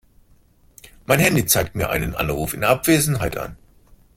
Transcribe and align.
Mein 1.05 1.19
Handy 1.19 1.45
zeigt 1.45 1.75
mir 1.75 1.89
einen 1.91 2.15
Anruf 2.15 2.55
in 2.55 2.63
Abwesenheit 2.63 3.37
an. 3.37 3.55